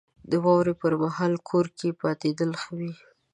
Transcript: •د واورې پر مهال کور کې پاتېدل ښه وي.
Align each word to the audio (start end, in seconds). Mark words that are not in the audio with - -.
•د 0.29 0.33
واورې 0.43 0.73
پر 0.81 0.93
مهال 1.03 1.33
کور 1.49 1.65
کې 1.77 1.89
پاتېدل 2.01 2.49
ښه 2.61 2.71
وي. 2.79 2.93